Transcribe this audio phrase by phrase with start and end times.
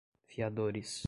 [0.27, 0.99] fiadores